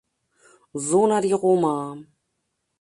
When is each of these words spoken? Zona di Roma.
Zona 0.87 1.19
di 1.19 1.29
Roma. 1.31 1.75